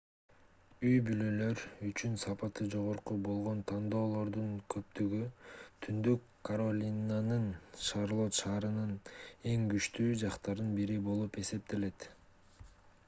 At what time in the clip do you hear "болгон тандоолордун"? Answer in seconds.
3.27-4.55